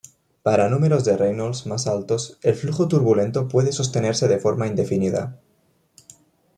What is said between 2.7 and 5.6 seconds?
turbulento puede sostenerse de forma indefinida.